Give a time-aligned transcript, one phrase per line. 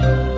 [0.00, 0.37] Thank you.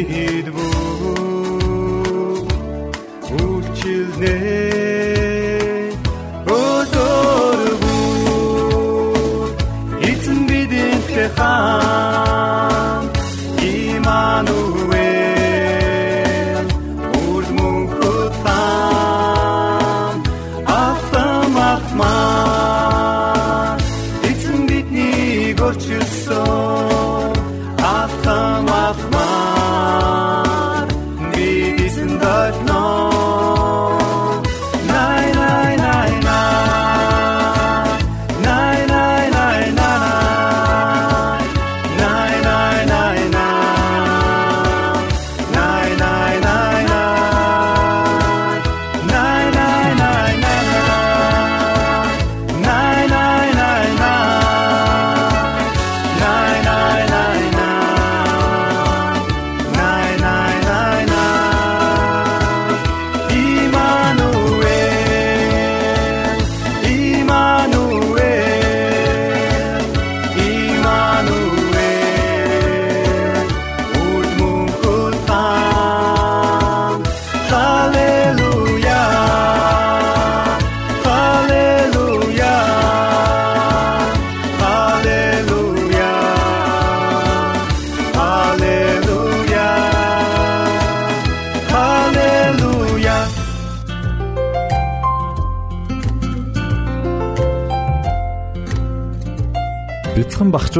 [0.00, 0.67] idvu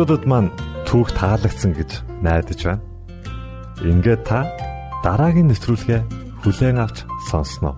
[0.09, 0.49] багчуудад маань
[0.89, 2.81] түүх таалагдсан гэж найдаж байна.
[3.85, 4.49] Ингээд та
[5.05, 6.01] дараагийн нэвтрүүлгээ
[6.41, 7.77] хүлээн авч сонсноо.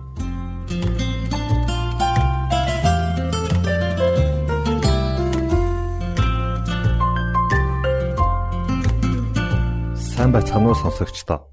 [9.99, 11.51] Сайн байцгаана уу сонсогчдоо.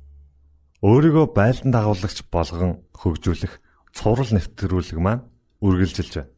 [0.86, 3.58] Өөрийгөө байлдан дагуулагч болгон хөгжүүлэх
[3.98, 5.26] цуврал нэвтрүүлэг маань
[5.58, 6.30] үргэлжилж байна.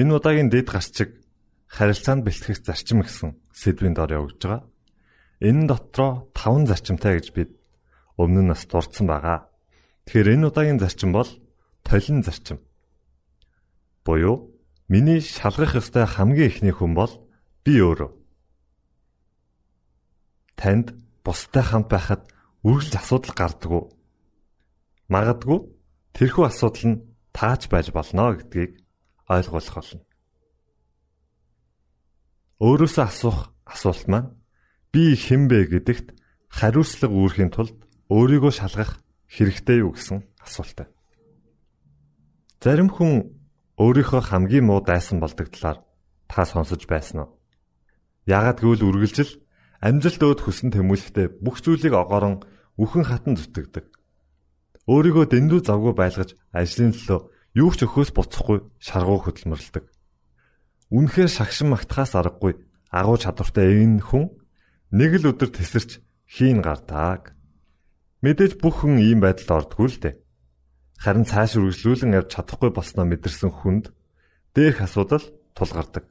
[0.00, 1.20] Энэ удаагийн дэд гарчиг
[1.72, 4.68] харилцаанд бэлтгэх зарчим гэсэн сэдвийн дор явж байгаа.
[5.40, 7.50] Энэ дотроо 5 зарчимтай гэж бид
[8.20, 9.48] өмнө нь бас дурдсан байгаа.
[10.04, 11.30] Тэгэхээр энэ удаагийн зарчим бол
[11.80, 12.60] толин зарчим.
[14.04, 14.52] Буюу
[14.92, 17.12] миний шалгах ёстой хамгийн ихний хүн бол
[17.64, 18.12] би өөрөө.
[20.60, 20.92] Танд
[21.24, 22.28] бустай хамт байхад
[22.60, 23.84] үргэлж асуудал гардаг уу?
[25.08, 25.60] Магадгүй
[26.12, 27.02] тэрхүү асуудал нь
[27.32, 28.76] таач байж болно гэдгийг
[29.26, 30.04] ойлгуулах болно.
[32.62, 34.38] Өөрөөсөө асуух асуулт маань
[34.94, 36.14] би хэн бэ гэдэгт
[36.46, 37.74] хариуцлага үүрэхийн тулд
[38.06, 40.86] өөрийгөө шалгах хэрэгтэй юу гэсэн асуулт.
[42.62, 43.34] Зарим хүн
[43.82, 45.82] өөрийнхөө хамгийн муу дайсан болдог талаар
[46.30, 47.34] та сонсож байсан уу?
[48.30, 49.42] Яагад гэвэл үргэлжил
[49.82, 52.46] амжилт өөд хүсэн тэмүүлэхдээ бүх зүйлийг огоорон
[52.78, 53.90] үхэн хатан зүтгэдэг.
[54.86, 57.20] Өөрийгөө дэндүү завгүй байлгаж ажлын төлөө
[57.58, 59.91] юу ч өхөөс буцахгүй шаргуу хөдөлмөрлөдөг.
[60.92, 62.60] Үнэхээр шагшин магтахаас аргагүй
[62.92, 64.28] агуу чадвартай энэ хүн
[64.92, 67.32] нэг л өдөр тесэрч хийн гардаг.
[68.20, 70.20] Мэдээж бүх хүн ийм байдалд ордгүй л дээ.
[71.00, 73.88] Харин цааш үргэлжлүүлэн явж чадахгүй болсноо мэдэрсэн хүнд
[74.52, 75.24] дээрх асуудал
[75.56, 76.04] тулгардаг.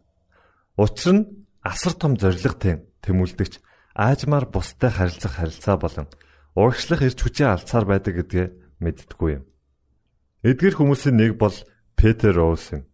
[0.82, 1.24] Учир нь
[1.62, 3.62] асар том зоригтой тэмүүлдэгч
[3.94, 6.10] аажмаар бустай харилцах харилцаа болон
[6.58, 8.48] урагшлах эрч хүчээ алдсаар байдаг гэдгээ
[8.82, 9.46] мэддэггүй юм.
[10.42, 11.54] Эдгэр хүмүүсийн нэг бол
[11.94, 12.90] Петер Роуз юм.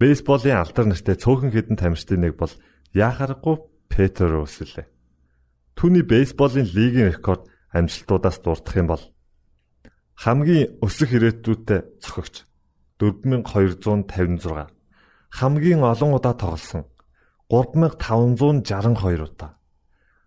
[0.00, 2.48] Бейсболын алдар нартай цөөхөн хідэн тамирчдын нэг бол
[2.96, 3.60] яхарахгүй
[3.92, 4.88] Петер Роуз лээ.
[5.76, 7.44] Түүний бейсболын лигийн рекорд
[7.76, 9.04] амжилтуудаас дурдах юм бол
[10.16, 12.48] хамгийн өсөх ирээдүйдээ цохогч
[12.96, 14.72] 4256
[15.36, 16.88] хамгийн олон удаа тоглосон
[17.52, 19.60] 3562 удаа.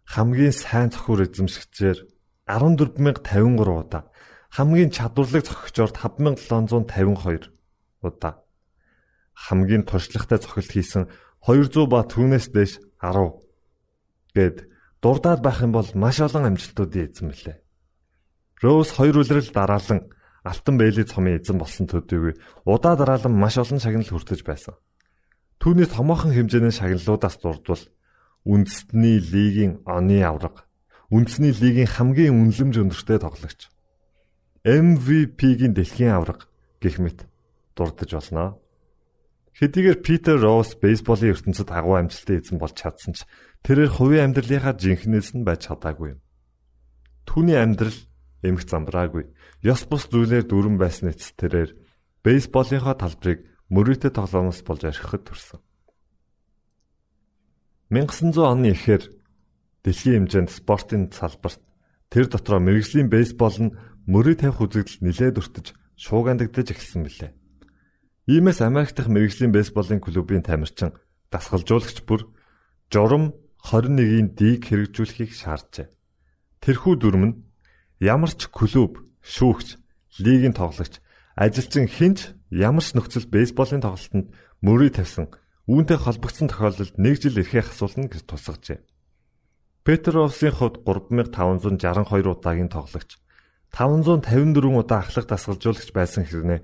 [0.06, 1.98] Хамгийн сайн цохиур эзэмшигчээр
[2.46, 4.06] 14053 удаа.
[4.54, 7.50] Хамгийн чадварлаг цохигчоор 5752
[8.06, 8.43] удаа
[9.34, 11.04] хамгийн туршлагатай цохилт хийсэн
[11.44, 13.42] 200 ба түүнээс дээш 10
[14.38, 14.58] гэд
[15.04, 17.58] дурдаад байх юм бол маш олон амжилтуудын эзэн мөлий.
[18.64, 20.08] Роуз хоёр үлрэл дараалан
[20.44, 24.76] Алтан Бэйли цомын эзэн болсон төдийгүй удаа дараалан маш олон шагнал хүртэж байсан.
[25.60, 27.84] Түүний томоохон хэмжээний шагналуудаас дурдвал
[28.44, 30.68] үндэсний лигийн оны авраг,
[31.08, 33.72] үндэсний лигийн хамгийн үнэлэмж өндөртэй тоглогч,
[34.68, 36.52] MVP-гийн дэлхийн авраг
[36.84, 37.24] гэх мэт
[37.76, 38.60] дурдж болно.
[39.54, 43.22] Хэдийгээр Питер Роуз бейсболын ертөнцид агуу амжилттай эзэн болж чадсан ч
[43.62, 46.20] тэрээр хувийн амьдралынхаа жинхнээс нь байж чадаагүй юм.
[47.30, 47.94] Түүний амьдрал
[48.42, 49.30] эмх замбраагүй.
[49.62, 51.78] Ёс бус зүйлээр дүрэн байсан эц тэрээр
[52.26, 55.62] бейсболынхаа талбарыг мөрөөдө тоглоомоос болж архихад төрсөн.
[57.94, 59.06] 1900 оны эхээр
[59.86, 61.62] дэлхийн хэмжээнд спортын салбарт
[62.10, 63.76] тэр дотроо мэрэгжлийн бейсбол нь
[64.10, 65.68] мөрөө тавих үзэгдэл нэлээд өртөж
[66.02, 67.32] шуугандагдаж эхэлсэн билээ.
[68.24, 70.96] Иймээс Америк дахь мэрэгжлийн бейсболын клубын тамирчин
[71.28, 72.32] дасгалжуулагч бүр
[72.88, 73.36] журам
[73.68, 75.92] 21-ийн дийг хэрэгжүүлэхийг шаарджээ.
[76.64, 77.38] Тэрхүү дүрм нь
[78.00, 79.76] ямар ч клуб, шүүгч,
[80.24, 81.04] лигийн тоглогч,
[81.36, 84.32] ажилчин хинч ямар ч нөхцөл бейсболын тоглолтод
[84.64, 85.28] мөрий тавьсан
[85.68, 88.80] үүнтэй холбогдсон тохиолдолд нэг жил эрхээ асуулна гэж тусгажээ.
[89.84, 93.20] Петровсын хувьд 3562 удаагийн тоглогч,
[93.76, 96.64] 554 удаа ахлах дасгалжуулагч байсан хэрнээ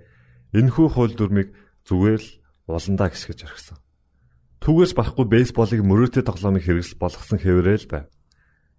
[0.54, 1.54] Энэхүү хууль дүрмийг
[1.86, 2.30] зүгээр л
[2.70, 3.78] уландаа гисгэж орхисон.
[4.60, 8.06] Түүгээс барахгүй бейсболыг мөрөөдөө тоглоомыг хэрэгсэл болгосон хэврээл байв.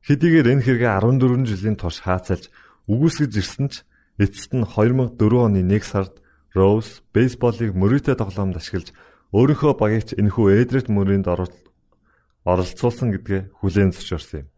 [0.05, 2.53] Хэдийгээр энэ хэрэгээ 14 жилийн турш хаацалж
[2.91, 3.75] үгүйсгэж ирсэн ч
[4.19, 6.15] эцэст нь 2004 оны 1 сард
[6.53, 8.91] Роуз бейсболыг мөрөөдөө тоглоомд ашиглаж
[9.31, 14.49] өөрийнхөө багийч энэхүү Эдрет мөрөнд оролцуулсан гэдгээ хүлээн зөвшөөрсөн юм.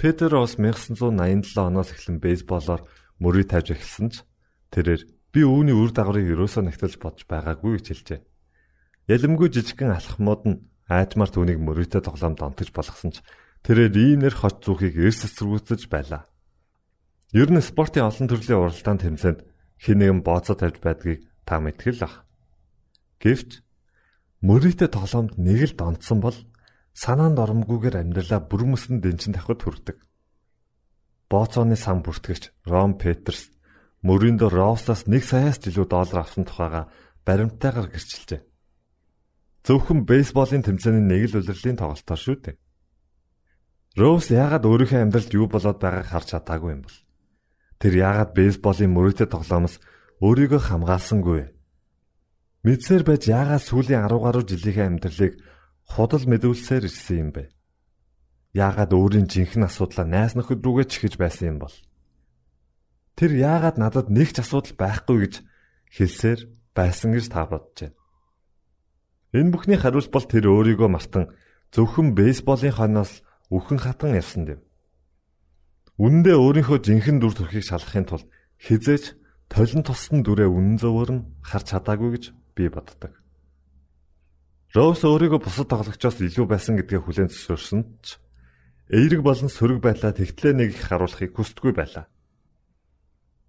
[0.00, 2.88] Петер Роуз 1987 оноос эхлэн бейсболоор
[3.20, 4.24] мөрийг тавьж эхэлсэн ч
[4.72, 5.04] тэрээр
[5.36, 8.20] Би үүний үр дагаврыг ерөөсөө нэгтэлж бодож байгаагүй гэж хэлжээ.
[9.12, 13.20] Ялэмгүй жижигхэн алхмууд нь аажмаар түүнийг мөрөөдөө тоглоомд онтож болгосон ч
[13.60, 16.24] тэрээр иймэр хот зүхийг эрс эсэргүүцэж байлаа.
[17.36, 19.44] Ер нь спортын олон төрлийн уралдаан тэмцээнд
[19.76, 22.24] хэн нэгэн бооцоо тавьж байдгийг та мэдгэл ах.
[23.20, 23.60] Гэвч
[24.40, 26.38] мөрөөдөө тоглоомд нэг л донтсон бол
[26.96, 30.00] санаанд оромгүйгээр амьдралаа бүрмөсөн дэнчин тавхад хүрдэг.
[31.28, 33.52] Бооцооны сан бүртгэгч Ром Петерс
[34.06, 36.86] Мөрөндө Роусаас 1 саяас илүү доллар авсан тухайга
[37.26, 38.42] баримттайгаар гэрчилжээ.
[39.66, 42.56] Зөвхөн бейсболын тэмцээний нэг л улирлын тоглолтоор шүү дээ.
[43.98, 46.98] Роуз яагаад өөрийнхөө амьдралд юу болоод байгааг харж чадаагүй юм бол?
[47.82, 49.82] Тэр яагаад бейсболын мөрөөдө тоглоомоос
[50.22, 51.46] өөрийгөө хамгаалсангүй вэ?
[52.62, 55.34] Мэдсээр байж яагаад сүүлийн 10 гаруй жилийнхээ амьдралыг
[55.90, 57.50] худал мэдүүлсээр ирсэн юм бэ?
[58.54, 61.74] Яагаад өөрийн жинхэнэ асуудлаа найс нөхөд рүүгээ чихэж байсан юм бол?
[63.16, 65.34] Тэр яагаад надад нэг ч асуудал байхгүй гэж
[65.96, 66.40] хэлсээр
[66.76, 67.96] байсан гэж та бодож байна.
[69.32, 71.32] Энэ бүхний хариулт бол тэр өөрийгөө мартан
[71.72, 74.60] зөвхөн бейсболын хойноос үхэн хатан явсан дэв.
[75.96, 78.28] Үнэндээ өөрийнхөө жинхэнэ дүр төрхийг шалгахын тулд
[78.60, 79.16] хизээч
[79.48, 83.16] толин туссан дүрээ үнэн зөвөр нь харж чадаагүй гэж би боддог.
[84.76, 88.20] Роуз өөрийгөө бусад тоглогчоос илүү байсан гэдгээ хүлээн зөвшөөрсөн ч
[88.92, 92.12] эерэг болон сөрөг байдлаа тэгтлээ нэг их харуулахыг хүсдэггүй байлаа.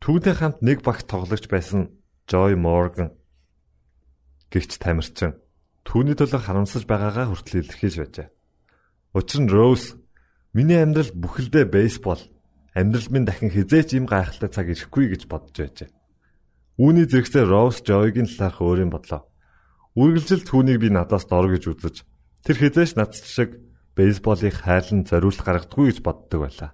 [0.04, 1.90] Түүнтэй хамт нэг багт тоглогч байсан
[2.28, 3.16] Joy Morgan
[4.52, 5.36] гихч тамирчин
[5.88, 8.28] түүний төлөө харамсаж байгаагаа хүртэл илэрхийлж байжээ.
[9.16, 9.96] Учир нь Rose
[10.52, 12.22] миний амьдрал бүхэлдээ бейсбол
[12.76, 15.90] амьдрал минь дахин хизээч юм гайхалтай цаг ирэхгүй гэж бодож байжээ.
[16.78, 19.26] Үүний зэрэгцээ Rose Joy-гийн талаарх өөрийн бодлоо.
[19.98, 21.96] Үргэлжил түүнийг би надаас дор гэж үзэж
[22.46, 23.58] тэр хизээч над шиг
[23.98, 26.72] бейсболыг хайрлан зориулт гаргадаггүй гэж боддог байлаа.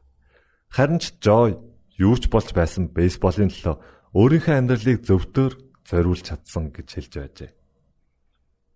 [0.67, 1.55] Харин ч Joy
[1.97, 3.75] юу ч болж байсан бейсболын төлөө
[4.17, 5.51] өөрийнхөө амьдралыг зөвдөр
[5.85, 7.51] зориулж чадсан гэж хэлж байжээ.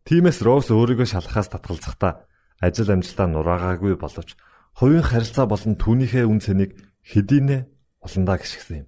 [0.08, 2.28] Тимээс Роуз өөрийгөө шалхахаас татгалзахдаа
[2.62, 4.40] ажил амжилтаа нураагаагүй боловч
[4.78, 6.72] хувийн харилцаа болон түүнийхээ үн цэнийг
[7.04, 7.68] хэдийнэ
[8.02, 8.88] уландаа гიშгсэн юм.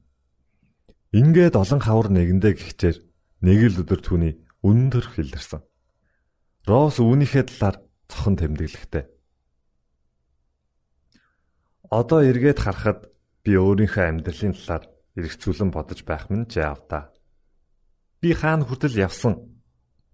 [1.11, 2.97] Ингээд олон хавар нэгэндээ гихчээр
[3.41, 5.61] нэг л өдөр түүний өндөр хилэрсэн.
[6.69, 9.05] Роуз үүнийхээ талаар цохон тэмдэглэхтэй.
[11.89, 13.09] Одоо эргээд харахад
[13.43, 14.83] би өөрийнхөө амьдралын талаар
[15.17, 17.11] эргцүүлэн бодож байх минь жаав та.
[18.19, 19.59] Би хаана хүртэл явсан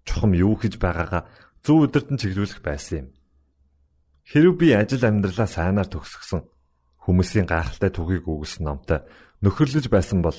[0.06, 1.26] чухам юу хийж байгаагаа
[1.66, 3.08] зөв өдөрт нь чиглүүлэх байсан юм.
[4.30, 6.46] Хэрв би ажил амьдралаа сайнаар төгсгсөн
[7.06, 9.06] хүмүүсийн гайхалтай түүхийг өгсөн номтой
[9.42, 10.38] нөхөрлөж байсан бол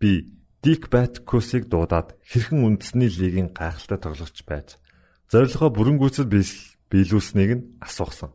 [0.00, 0.32] би
[0.64, 4.80] Дик Баткусыг дуудаад хэрхэн үндэсний лигийн гайхалтай тоглогч байж
[5.28, 6.32] зорилгоо бүрэн гүйцэд
[6.88, 8.32] биелүүлснийг нь асуусан.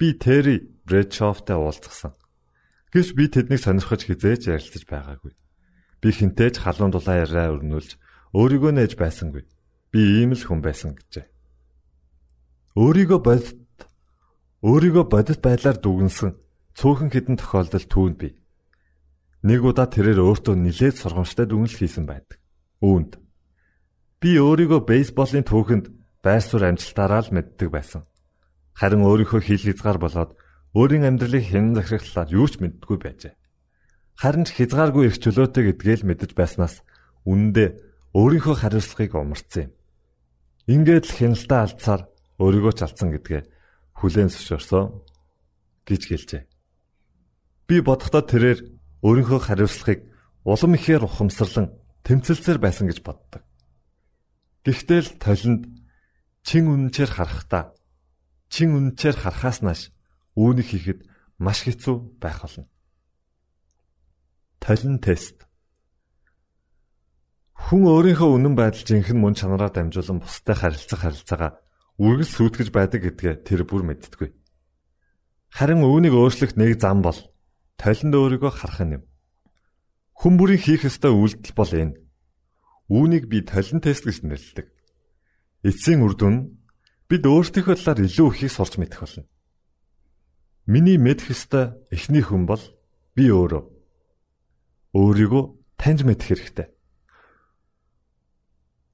[0.00, 2.16] Би Терри Брэдшофтай уулзсан.
[2.90, 5.32] Гэвч би тэднийг сонирхож хизээж ярилцаж байгаагүй.
[6.02, 7.94] Би хинтээж халуун дулаан яриа өрнүүлж
[8.34, 9.46] өөрийгөө нээж байсангүй.
[9.94, 11.26] Би ийм л хүн байсан гэжээ.
[12.74, 13.78] Өөрийгөө бодит
[14.66, 16.34] өөрийгөө бодит байдлаар дүгнсэн
[16.74, 18.28] цөөхөн хідэн тохиолдол түүнд би.
[19.46, 22.38] Нэг удаа тэрээр өөртөө нилээд сургамжтай дүгнэлт хийсэн байдаг.
[22.82, 23.22] Үүнд
[24.20, 25.86] би өөрийгөө бейсболын түүхэнд
[26.20, 28.02] байр суурь амжилтаараа л мэддэг байсан.
[28.76, 30.30] Харин өөрийнхөө хил хязгаар болоод
[30.74, 33.34] өөрийн амьдралыг хэн захирахлаар юу ч мэддэггүй байжээ.
[34.14, 36.84] Харин ч хязгааргүй их чөлөөтэй гэдгээл мэдэж байснаас
[37.26, 37.68] үнэндээ
[38.14, 39.72] өөрийнхөө хариуцлагыг умарцсан юм.
[40.70, 42.02] Ингээд л хяналтаа алдсаар
[42.38, 43.42] өөрийгөө ч алдсан гэдгээ
[43.98, 44.84] хүлээн зөвшөөрсөн
[45.88, 46.42] гэж гэлжээ.
[47.66, 48.60] Би бодохдоо тэрээр
[49.02, 50.00] өөрийнхөө хариуцлагыг
[50.46, 51.74] улам ихээр ухамсарлан
[52.06, 53.42] тэмцэлцээр байсан гэж боддог.
[54.64, 55.62] Гэхдээ л толинд
[56.44, 57.72] чин үнэнчээр харахтаа
[58.48, 59.82] чин үнэнчээр харахаас нааш
[60.40, 61.00] үүнийг хийхэд
[61.36, 62.64] маш хэцүү байх болно.
[64.64, 65.44] Толин тест
[67.60, 71.60] Хүн өөрийнхөө үнэн байдал жинхэнэ мөн чанараар дамжуулан бусдад харилцах харилцаагаа
[72.00, 74.32] үргэлж сүйтгэж байдаг гэдгээ тэр бүр мэдтгүй.
[75.52, 77.20] Харин үүнийг өөрчлөх нэг зам бол
[77.76, 79.04] толинд өөрийгөө харах юм.
[80.16, 82.00] Хүн бүрийн хийх ёстой үйлдэл бол энэ.
[82.88, 84.66] Үүнийг би толин тест гэж нэрлэдэг.
[85.62, 86.58] Эцсийн үр дүн
[87.06, 89.28] бид өөрсдийнхөө талаар илүү ихийг сурч мэдэх болно.
[90.70, 92.62] Миний мэдэх ёстой эхний хүн бол
[93.18, 93.62] би өөрөө.
[94.94, 95.42] Өөрийгөө
[95.74, 96.70] таньж мэдэх хэрэгтэй.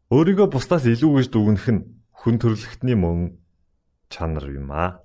[0.09, 1.85] Өөрийгөө бусдаас илүү гэж дүгнэх нь
[2.17, 3.37] хүн төрлөختний мөн
[4.09, 5.05] чанар юм аа.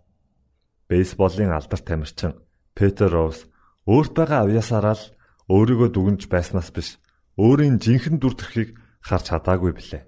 [0.88, 2.40] Бейсболын алдарт тамирчин
[2.72, 3.51] Петер Роуз
[3.84, 5.12] өөрт байгаа авьяасаараа л
[5.51, 7.04] өөрийгөө дүгнж байснаас биш
[7.36, 10.08] өөрийн жинхэнэ дүр төрхийг харж чадаагүй билээ.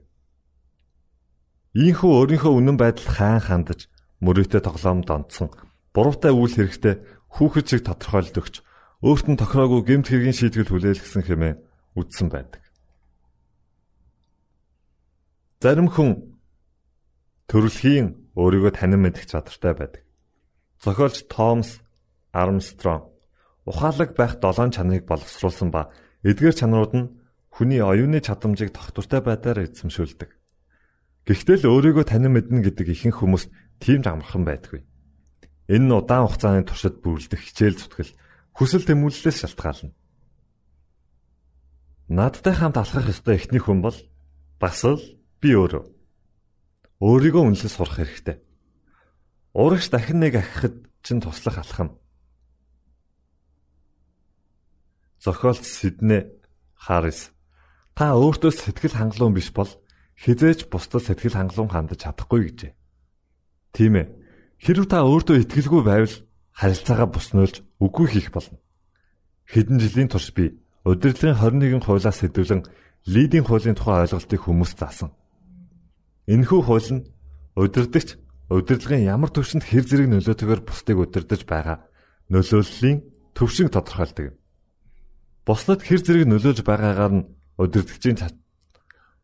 [1.75, 3.91] Ийхүү өөрийнхөө үнэн байдал хаан хандаж
[4.23, 5.51] мөрөөдөө тоглоомд онцсон
[5.93, 6.95] буруутай үйл хэрэгтээ
[7.37, 8.55] хүүхэд шиг тодорхойлд өгч
[9.05, 11.57] өөрт нь тохироогүй гэмт хэргийн шийтгэл хүлээлгэсэн хэмээн
[11.97, 12.61] үздсэн байдаг.
[15.61, 16.35] Зарим хүн
[17.47, 20.03] төрөлхийн өөрийгөө танин мэдэх чадвартай байдаг.
[20.81, 21.79] Зохиолч Томс
[22.33, 23.13] Армстронг
[23.69, 27.11] ухаалаг байх долоон чанарыг боловсруулсан ба эдгээр чанарууд нь
[27.53, 30.29] хүний оюуны чадамжийг тогтвортой байдлаар эзэмшүүлдэг.
[31.23, 33.47] Гэхдээ л өөрийгөө танин мэднэ гэдэг ихэнх хүмүүст
[33.79, 34.81] тийм ч амархан байдаггүй.
[35.67, 38.11] Энэ нь удаан хугацааны туршид бүрлдэх хичээл зүтгэл
[38.55, 39.91] хүсэл тэмүүллээс шалтгаална.
[42.11, 43.95] Надтай хамт алхах ёстой эхний хүн бол
[44.59, 44.99] бас л
[45.43, 45.83] Би өөрөө
[47.03, 48.39] өөрийгөө үнэлж сурах хэрэгтэй.
[49.51, 51.99] Урагш дахин нэг ахихад чинь туслах алхам.
[55.19, 56.31] Зохиолч Сиднэ
[56.79, 57.35] Харрис
[57.91, 59.67] та өөртөө сэтгэл хангалуун биш бол
[60.15, 62.71] хизээч бусдад сэтгэл хангалуун хандаж чадахгүй гэжээ.
[63.75, 64.07] Тийм ээ.
[64.63, 66.15] Хэрв та өөртөө итгэлгүй байвал
[66.55, 68.63] харилцаагаа буснуулж үгүй хийх болно.
[69.43, 70.55] Хэдэн жилийн турш би
[70.87, 72.63] удирдлагын 21 хуулиас сэдвлэн
[73.03, 75.11] лидийн хуулийн тухай ойлголтыг хүмүүст заасан.
[76.31, 77.03] Энэхүү хууль нь
[77.59, 78.15] удирдахч
[78.47, 81.77] удирдлагын ямар төвшөнд хэр зэрэг нөлөөтэйгээр бусдыг удирдах байгаа
[82.31, 83.03] нөлөөллийн
[83.35, 84.31] төвшинг тодорхойлдог.
[85.43, 87.27] Бусдад хэр зэрэг нөлөөлж байгаагаар нь
[87.59, 88.15] удирдагчийн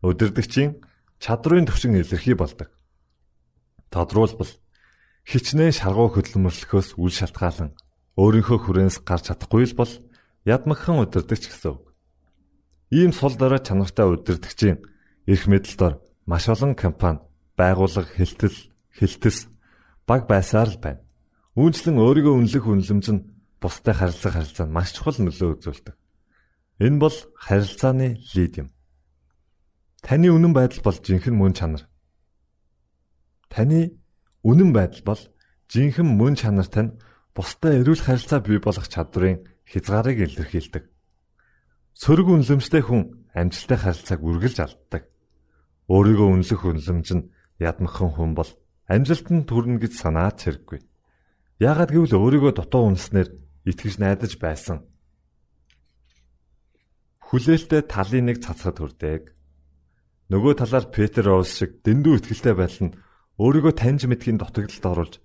[0.04, 0.84] удирдагчийн
[1.24, 2.68] чадрын төвшин илэрхий болдог.
[3.88, 4.52] Тодруулбал
[5.26, 7.76] хичнээн шаргуу хөдөлмөрлөхөөс үл шалтгаалan
[8.20, 9.92] өөрийнхөө хүрээнс гарч чадахгүй л бол
[10.44, 11.96] ядмагхан удирдахч гэсэн үг.
[12.92, 14.84] Ийм сул дорой чанартай удирдахчийн
[15.30, 17.24] эрх мэдэлдор маш олон компани,
[17.56, 18.58] байгууллага, хэлтэл,
[18.98, 19.48] хэлтэс
[20.08, 21.06] баг байсаар л байна.
[21.54, 23.26] Үүнчлэн өөрийгөө үнэлэх үнэлэмж нь
[23.62, 25.96] бусдад харилцах харилцаанд маш чухал нөлөө үзүүлдэг.
[26.80, 28.70] Энэ бол харилцааны лид юм.
[30.02, 31.84] Таны үнэн байдал бол жинхэнэ мөн чанар.
[33.52, 33.99] Таны
[34.44, 35.22] үнэн байдал бол
[35.72, 36.98] жинхэнэ мөн чанар тань
[37.36, 40.84] бусдад эрүүл харилцаа бий болгох чадварын хязгаарыг илэрхийлдэг.
[41.94, 45.04] Сөрөг үнэлэмжтэй хүн амжилттай харилцааг үргэлж алддаг.
[45.92, 47.28] Өөрийгөө үнэлэх үнэлэмж нь
[47.60, 48.50] ядмагхан хүн бол
[48.88, 50.80] амжилтанд хүрнэ гэж санаад хэрэггүй.
[51.60, 53.30] Яагаад гэвэл өөрийгөө дутуу үнснээр
[53.68, 54.88] итгэж найдаж байсан.
[57.30, 59.36] Хүлээлттэй талын нэг цацхад хүрдэг.
[60.34, 62.96] Нөгөө талаар Петр Роуз шиг дэндүү ихтгэлтэй байдал нь
[63.40, 65.16] өөрийгөө таньж мэдхийн дутагдлалд оруулж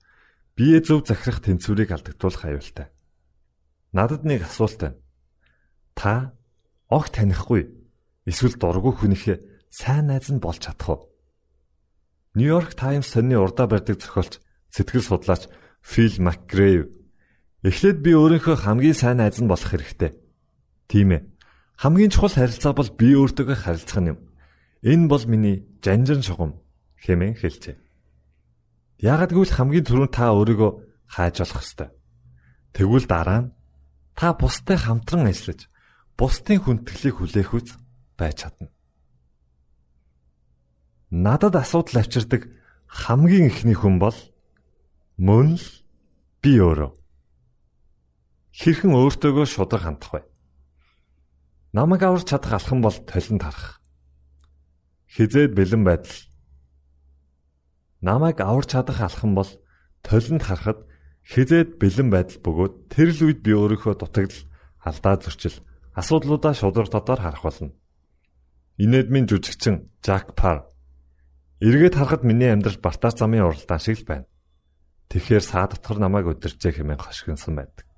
[0.54, 2.88] бие зөв захирах тэнцвэрийг алдагдуулах аюултай.
[3.90, 4.98] Надад нэг асуулт байна.
[5.98, 6.32] Та
[6.86, 7.74] огт танихгүй
[8.22, 9.38] эсвэл дургүй хүнийхээ
[9.70, 11.00] сайн найз нь болж чадах уу?
[12.38, 14.38] Нью-Йорк Таймс сонины урдаа барьдаг зохиолч
[14.70, 15.50] сэтгэл судлаач
[15.82, 16.90] Фил Макгрейв
[17.62, 20.14] эхлээд би өөрийнхөө хамгийн сайн найз нь болох хэрэгтэй.
[20.90, 21.22] Тийм ээ.
[21.78, 24.18] Хамгийн чухал харилцаа бол би өөртөөгөө харилцах юм.
[24.82, 26.58] Энэ бол миний жанжин шугам
[26.98, 27.83] хэмээн хэлжээ.
[29.02, 30.70] Яагад гэвэл хамгийн түрүүнд та өөрийгөө
[31.10, 31.88] хааж болох ёстой.
[32.74, 33.52] Тэгвэл дараа нь
[34.14, 35.66] та бустай хамтран ажиллаж
[36.18, 37.68] бусдын хүндэтгэлийг хүлээх үз
[38.18, 38.70] байж чадна.
[41.10, 42.50] Надад асуудал авчирдаг
[42.86, 44.18] хамгийн ихний хүн бол
[45.18, 45.66] мөн л
[46.42, 46.90] би өөрөө.
[48.54, 50.22] Хэрхэн өөртөөгөө шудраг хандах вэ?
[51.74, 53.82] Намайг аварч чадах алхам бол толинд харах.
[55.10, 56.18] Хизээд бэлэн байдал.
[58.04, 59.48] Намайг аварч чадах алхам бол
[60.04, 60.84] толинд харахад
[61.24, 64.44] хизээд бэлэн байдал бөгөөд тэр л үед би өөрийнхөө дутагдал
[64.84, 65.56] алдаа зөрчил
[65.96, 67.72] асуудлуудаа шудраг дотоор харах болно.
[68.76, 70.68] Инэдмийн жүжигчин Жак Пар
[71.64, 74.28] эргээд харахад миний амьдрал бартаар замын уралдаан шиг л байна.
[75.08, 77.88] Тэгэхээр саа дотор намайг өдөрчээ хэмээн хошигнсон байдаг.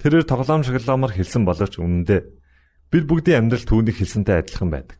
[0.00, 2.20] Тэрээр тоглоом шоглоомор хэлсэн боловч үнэндээ
[2.88, 4.96] бид бүгдийн амьдрал түүний хэлсэнтэй адилхан байдаг.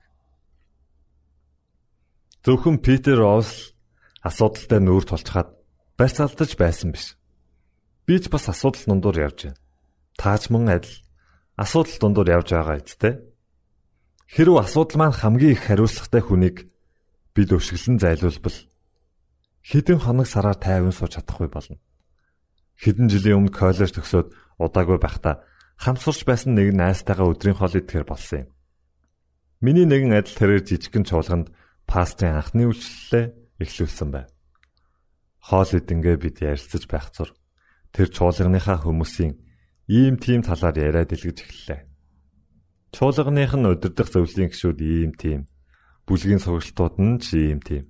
[2.45, 3.73] Зөвхөн Питер Роуз
[4.21, 5.49] асуудалтай нүүр тулчхаад
[5.97, 7.17] барьцаалтаж байсан биш.
[8.05, 9.61] Би ч бас асуудал дундуур явж байна.
[10.21, 10.97] Таач мөн адил
[11.57, 13.15] асуудал дундуур явж байгаа эцтэй.
[14.29, 16.57] Хэрв асуудал маань хамгийн их хариуцлагатай хүнийг
[17.35, 18.59] бид өшгөлн зайлуулбал
[19.65, 21.81] хэдэн хоног сараар тайван сууж чадахгүй болно.
[22.81, 25.45] Хэдэн жилийн өмнө коллеж төгсөөд удаагүй байхдаа
[25.81, 28.49] хамсурч байсан нэг найзтайгаа өдрийн хоол идэхээр болсон юм.
[29.61, 31.53] Миний нэгэн адил тэрээр жижигхэн чуулганд
[31.85, 34.29] пастрын анхны үйлчлэлээ эхлүүлсэн байв.
[35.41, 37.31] Хоол идэнгээ бид ярилцаж байх зур
[37.93, 39.37] тэр чуулганыхаа хүмүүсийн
[39.89, 41.81] ийм тийм талаар яриад илгэж эхэллээ.
[42.95, 45.47] Чуулганых нь удирдах зөвлөлийн гишүүд ийм тийм,
[46.07, 47.87] бүлгийн сургалтууд нь ч ийм тийм.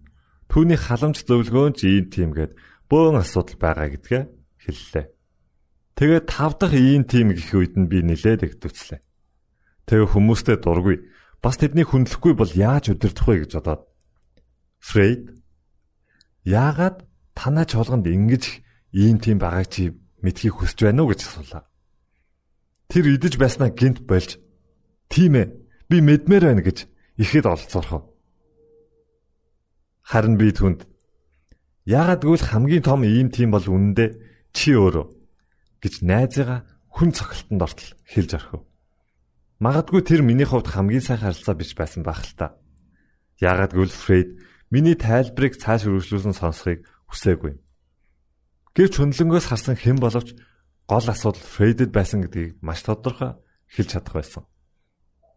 [0.49, 2.53] Түүний халамж зөвлөгөө нь ч ийм тийм гэд
[2.89, 4.23] бөөн асуудал байгаа гэдгээ
[4.65, 5.07] хэллээ.
[5.97, 9.01] Тэгээд тав дахь ийм тийм гэх үед нь би нилээд игдвцлээ.
[9.89, 10.97] Тэгээ хүмүүстэй дургүй.
[11.41, 13.89] Бас тэдний хүндлэхгүй бол яаж удирдах вэ гэж бодоод.
[14.81, 15.40] Фрейд
[16.45, 18.45] яагаад танаа чуулганд ингэж
[18.93, 21.65] ийм тийм байгааг чи мэдхийг хүсэж байна уу гэж асуулаа.
[22.91, 24.41] Тэр идэж байснаа гинт болж
[25.09, 25.47] тийм ээ
[25.89, 26.89] би мэдмээр байна гэж
[27.21, 28.11] ихэд олцоорхов.
[30.03, 30.91] Харин би түнд
[31.87, 34.11] яагаад гэвэл хамгийн том ийм тийм бол үнэндээ
[34.53, 35.07] чи өөрөө
[35.83, 38.63] гэж найзыгаа хүн цогцолтонд ортол хэлж орхив.
[39.61, 42.57] Магадгүй тэр миний хувьд хамгийн сайн харилцаа биш байсан байх л та.
[43.39, 44.31] Яагаад гэвэл Фрейд
[44.71, 47.59] миний тайлбарыг цааш өргөжлүүлсэн сонсхийг хүсээгүй.
[48.75, 50.39] Гэвч хөндлөнгөөс харсан хэн боловч
[50.87, 53.35] гол асуудал Фрейдэд байсан гэдгийг маш тодорхой
[53.67, 54.47] хэлж чадах байсан.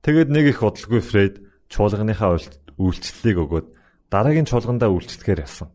[0.05, 1.35] Тэгэд нэг их удалгүй Фрейд
[1.69, 2.37] чуулганыхаа
[2.77, 3.67] үйлчлэлийг өгөөд
[4.13, 5.73] дараагийн чуулгандаа үйлчлэхээр явсан.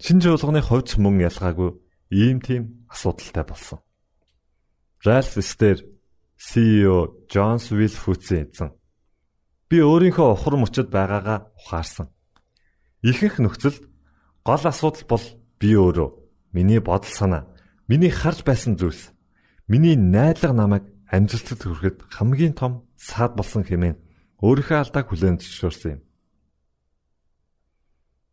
[0.00, 1.76] Шинэ чуулганы хувьд мөн ялгаагүй
[2.08, 3.78] ийм тийм асуудалтай болсон.
[5.04, 5.84] Ральф Стер
[6.40, 8.70] CEO Джонс Вилфутсийн эзэн
[9.68, 12.13] би өөрийнхөө ухар мөчөд байгаагаа ухаарсан.
[13.04, 13.84] Ихэнх нөхцөлд
[14.48, 15.24] гол асуудал бол
[15.60, 17.48] би өөрөө Миний бодол санаа,
[17.88, 19.10] миний харж байсан зүйлс,
[19.66, 23.98] миний найдлага намайг амжилтад хүрэхэд хамгийн том саад болсон хэмээн
[24.38, 26.00] өөрийнхөө алдааг хүлээн зөвшөөрсөн юм.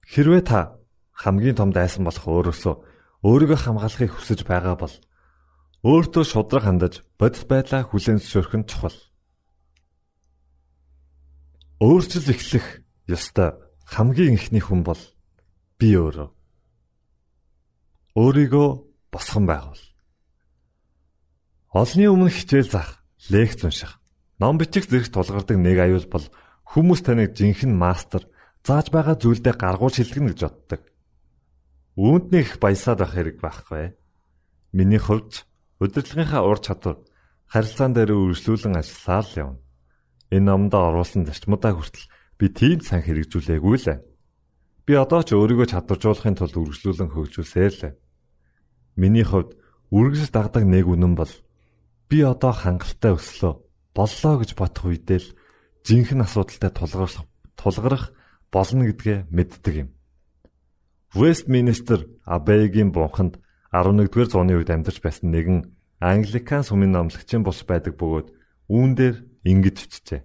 [0.05, 0.77] Хэрвээ та
[1.17, 2.75] хамгийн том дайсан болох өөрөөсөө
[3.25, 4.93] өөрийгөө хамгаалахыг хүсэж байгаа бол
[5.81, 8.97] өөртөө шудраг хандаж бодит байдлаа хүлээн зөвшөөрөх нь чухал.
[11.81, 13.57] Өөрчлөл эхлэх ёстой
[13.91, 15.01] хамгийн ихний хүн бол
[15.75, 16.31] би өөрөө
[18.15, 18.69] өөрийгөө
[19.11, 19.83] босгон байгуул.
[21.75, 23.99] Олны өмнө хичээл заах, лекц унших,
[24.39, 26.23] ном бичих зэрэг тулгардаг нэг аюул бол
[26.71, 28.31] хүмүүс таныг жинхэнэ мастер
[28.63, 30.81] зааж байгаа зүйлдээ гаргуул шилжигнэ гэж боддог.
[31.99, 33.95] Үүнд нэг их баясаад байх хэрэг байхгүй.
[34.71, 35.43] Миний хувьд
[35.83, 37.03] удирдлагынхаа ур чадвар
[37.51, 39.59] харилцаан дээр үргэлжлүүлэн ажилласаар л явна.
[40.31, 42.07] Энэ номдо оруулсан зарчмуудаа хүртэл
[42.41, 44.01] би тийм сан хэрэгжүүлээгүй л.
[44.89, 48.01] Би одоо ч өөрийгөө чадваржуулахын тулд үргэлжлүүлэн хөгжүүлсээр л.
[48.97, 49.53] Миний хувьд
[49.93, 51.29] үргэлж дагдаг нэг үнэн бол
[52.09, 53.53] би одоо хангалттай өслөө
[53.93, 55.29] боллоо гэж бодох үедээ л
[55.85, 58.09] жинхэнэ асуудалтай тулгарх тулгарх
[58.49, 59.89] болно гэдгээ мэддэг юм.
[61.13, 63.37] Вестминстер Абейгийн бунханд
[63.69, 65.69] 11-р зууны үед амьдарч байсан нэгэн
[66.01, 68.33] Англикан сүмийн номлогчин бус байдаг бөгөөд
[68.65, 70.21] үүн дээр ингэж бичжээ.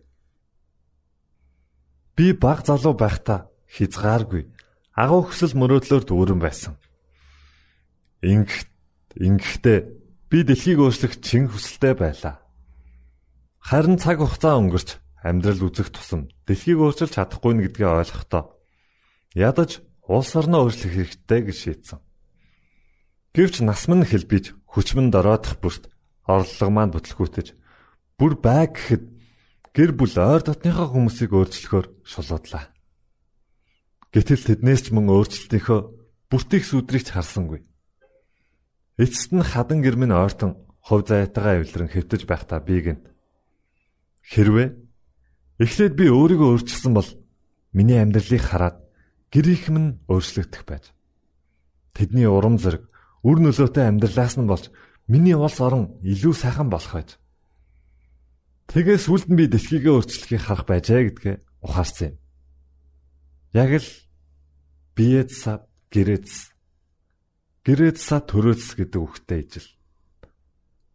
[2.16, 4.48] Би баг залуу байхдаа хязгааргүй
[4.96, 6.74] агуу хөсөл мөрөөдлөөр дүүрэн байсан.
[8.24, 8.72] Ингэх
[9.20, 9.79] ингэхдээ
[10.33, 12.40] би дэлхийг өөрчлөх чин хүсэлтэй байлаа.
[13.61, 18.57] Харин цаг хугацаа өнгөрч амьдрал үзэх тусам дэлхийг өөрчилж чадахгүй нь гэдгийг ойлгохдоо
[19.37, 22.00] ядаж улс орноо өөрчлөх хэрэгтэй гэж шийдсэн.
[23.37, 25.92] Гэвч нас мань хэлбиж хүчмэн дороодох бүрт
[26.24, 27.52] орлого маань бүтлгүүтэж
[28.16, 29.05] бүр байг гэхэд
[29.77, 32.73] гэр бүл ойр дотныхоо хүмүүсийг өөрчлөхөөр шулуудлаа.
[34.09, 35.81] Гэтэл тэднээс ч мөн өөрчлөлтийнхөө
[36.33, 37.61] бүртих сүдрийг харсангүй.
[38.97, 43.05] Эцэст нь хадан гэр минь ойртон хувь зайтайгаа эвлэрэн хэвтэж байхдаа би гэнт.
[44.25, 44.69] Хэрвээ
[45.61, 47.11] эхлээд би өөрийгөө өөрчилсөн бол
[47.77, 48.81] миний амьдралыг хараад
[49.29, 50.97] гэр их минь өөрчлөгдөх байж.
[51.93, 52.89] Тэдний урам зориг
[53.21, 54.73] үр нөлөөтэй амьдралаас нь болж
[55.05, 57.21] миний улс орон илүү сайхан болох байж.
[58.66, 62.16] Тэгээс сүлд нь би дэлхийгээ өөрчлөхийг харах байжээ гэдгээ ухаарсан юм.
[63.55, 63.90] Яг л
[64.98, 66.50] биеэдса гэрэц
[67.62, 69.70] гэрэцса төрөөц гэдэг үгтэй ижил.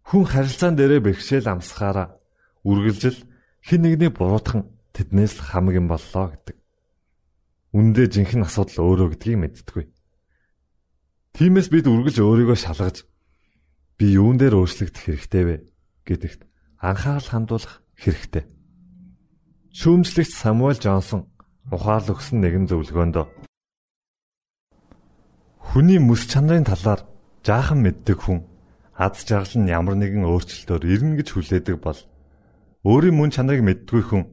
[0.03, 2.19] Хүн харилцаан дээрээ бэрхшээл амсахаараа
[2.67, 3.23] үргэлжил
[3.63, 6.57] хин нэгний буруутхан тэднээс л хамаг юм боллоо гэдэг.
[7.71, 9.86] Үндэ жинхэнэ асуудал өөрөө гэдгийг мэдтгүй.
[11.39, 13.07] Тиймээс бид үргэлж өөрийгөө шалгаж
[13.95, 15.55] би юун дээр өөрчлөгдөх хэрэгтэй вэ
[16.03, 16.51] гэдэгт
[16.82, 18.50] анхаарал хандуулах хэрэгтэй.
[19.78, 21.30] Шүүмжлэгч Самуэль Джонсон
[21.70, 23.15] ухаал өгсөн нэгэн зөвлөгөөнд
[25.72, 27.08] хүний мэс чанарын талаар
[27.48, 28.44] жаахан мэддэг хүн
[28.98, 32.00] аз жаргал нь ямар нэгэн өөрчлөлтөөр ирнэ гэж хүлээдэг бол
[32.84, 34.24] өөрийн мөн чанарыг мэддгүй хүн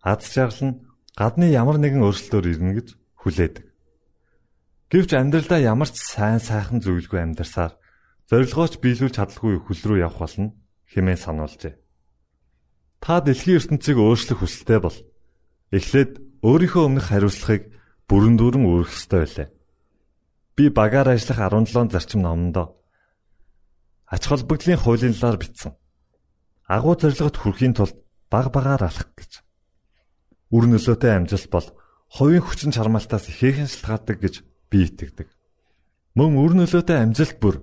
[0.00, 0.78] аз жаргал нь
[1.12, 2.88] гадны ямар нэгэн өөрчлөлтөөр ирнэ гэж
[3.20, 3.64] хүлээдэг.
[4.88, 7.76] Гэвч амьдралдаа ямар ч сайн сайхан зүйлгүй амьдарсаар
[8.30, 10.54] зорилгооч биелүүлж чадалгүй хөл рүү явах болно
[10.90, 11.85] хэмээн сануулжээ.
[13.06, 14.98] Та дэлхийн ертөнцийг өөрчлөх хүсэлтэй бол
[15.70, 17.70] эхлээд өөрийнхөө өмнөх хариуцлагыг
[18.10, 19.48] бүрэн дүүрэн үүрэх ёстой байлаа.
[20.58, 22.82] Би багаар ажиллах 17 зарчим номондоо
[24.10, 25.78] ач холбогдлын хуулийн талаар бичсэн.
[26.66, 27.94] Агуу зорилгот хүрэхийн тулд
[28.26, 29.38] баг багаар алах гэж.
[30.50, 31.66] Үр нөлөөтэй амжилт бол
[32.10, 34.34] хувийн хүчин чармаалтаас ихээхэн шалтгаалдаг гэж
[34.66, 35.30] би итгэдэг.
[36.18, 37.62] Мөн үр нөлөөтэй амжилт бүр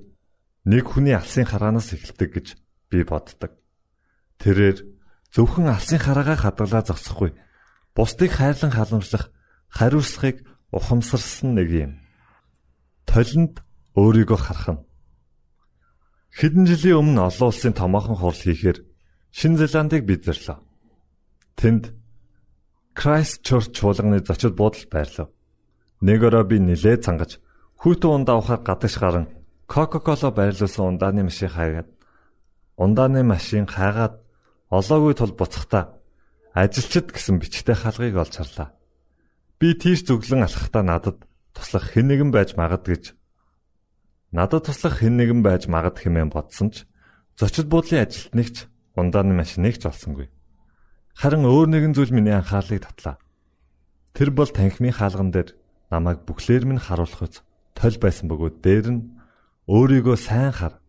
[0.63, 2.47] нэг хүний алсын хараанаас эхэлдэг гэж
[2.87, 3.51] би боддог.
[4.39, 5.02] Тэрээр
[5.33, 7.33] зөвхөн алсын хараагаа хадгалаа зогсохгүй
[7.97, 9.33] бусдыг хайрлан халамжлах
[9.69, 11.91] хариуцлагыг ухамсарсан нэг юм.
[13.09, 13.61] Толинд
[13.97, 14.85] өөрийгөө харах нь.
[16.37, 18.77] Хэдэн жилийн өмнө олон улсын томоохон хурал хийхээр
[19.33, 20.57] Шинэ Зеландыг бид зэрлээ.
[21.57, 21.93] Тэнд
[22.97, 25.29] Christchurch чуулганы зочид буудал байрлав.
[26.01, 27.37] Нэг өрөө би нилээ цангаж
[27.81, 29.25] хүйтэн ундаа ухаар гадагш гарan
[29.69, 31.89] Coca-Cola байрлуулсан ундааны машин хаагаад
[32.77, 34.22] ундааны машин хаагаад
[34.73, 36.01] олоогүй тул буцахтаа
[36.57, 38.69] ажилчид гэсэн бичтэй хаалгыг олж харлаа.
[39.61, 41.17] Би тийш зүглэн алхахдаа надад
[41.53, 43.13] туслах хэн нэгэн байж магад гэж
[44.33, 46.89] надад туслах хэн нэгэн байж магад хэмээн бодсон ч
[47.37, 48.57] зочид буудлын ажилтныг ч
[48.97, 50.33] ундааны машиныг ч олсонгүй.
[51.13, 53.21] Харин өөр нэгэн зүйл миний анхаарлыг татлаа.
[54.17, 55.53] Тэр бол танхимын хаалган дээр
[55.93, 57.45] намайг бүхлээр минь харуулахыз
[57.77, 59.01] толь байсан бөгөөд дээр нь
[59.69, 60.81] өөрийгөө сайн хар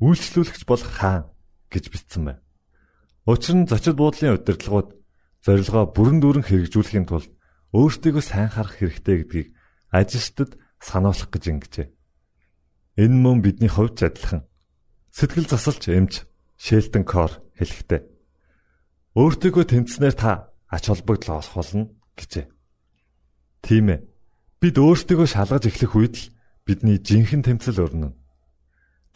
[0.00, 1.28] үйлчлүүлэгч бол хаан
[1.68, 2.45] гэж бичсэн байна.
[3.26, 4.94] Учир нь зочид буудлын удирдлагууд
[5.42, 7.30] зорилгоо бүрэн дүүрэн хэрэгжүүлэхийн тулд
[7.74, 9.48] өөртөө сайн харах хэрэгтэй гэдгийг
[9.90, 11.86] ажилчдад сануулах гэж ингэжээ.
[13.02, 14.46] Энэ мөн бидний хувьд адилхан.
[15.10, 16.22] Сэтгэл засалч эмч
[16.54, 18.00] Шелтон Кор хэлэхдээ
[19.18, 22.46] өөртөө тэмцснээр та ач холбогдол олох болно гэжээ.
[23.66, 24.06] Тийм ээ.
[24.62, 26.30] Бид өөртөө шалгаж эхлэх үед л
[26.62, 28.14] бидний жинхэнэ тэмцэл өрнөн.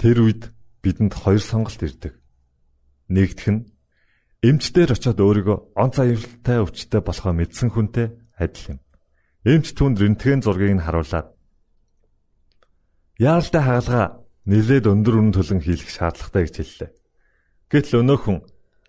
[0.03, 0.51] Тэр үед
[0.83, 2.19] бидэнд хоёр сонголт ирдэг.
[3.13, 3.61] Нэгдүг нь
[4.41, 8.09] эмчдэр очиод өөрийгөө онц аюултай өвчтэй болохоо мэдсэн хүнтэй
[8.41, 8.79] адил юм.
[9.45, 11.37] Эмч түнд рентген зургийг нь харуулад
[13.21, 16.91] яаралтай хаалга нэлээд өндөр үнэ төлөн хийх шаардлагатай гэж хэллээ.
[17.69, 18.39] Гэтэл өнөөхөн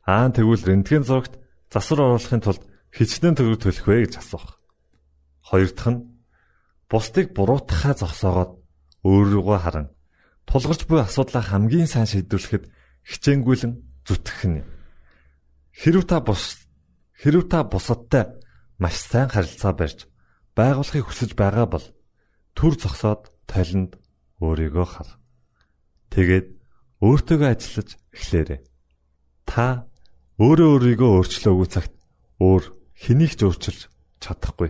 [0.08, 1.36] аан тэгвэл рентген зурагт
[1.68, 2.64] засвар оруулахын тулд
[2.96, 4.56] хичнээн төгрөг төлөх вэ гэж асуух.
[5.44, 6.04] Хоёр дахь нь
[6.88, 8.52] бусдыг буруутгахаа зогсоогоод
[9.04, 9.88] өөрийгөө харан
[10.48, 12.72] тулгарч буй асуудлаа хамгийн сайн шийдвэрлэхэд
[13.08, 13.74] хичээнгүйлэн
[14.08, 14.64] зүтгэх нь.
[15.72, 16.68] Хэрв та бус
[17.16, 18.28] хэрв та бусадтай
[18.78, 20.08] маш сайн харилцаа барьж
[20.56, 21.86] байгуулахыг хүсэж байгаа бол
[22.58, 23.96] төр зогсоод талент
[24.44, 25.10] өөрийгөө хар.
[26.12, 26.48] Тэгээд
[27.00, 28.60] өөртөөгөө ажиллаж эхлээрэй.
[29.48, 29.88] Та
[30.42, 31.94] өөрөө өөрийгөө өөрчлөөгүй цагт
[32.42, 32.64] өөр
[32.98, 33.82] хэнийг ч өөрчилж
[34.20, 34.70] чадахгүй.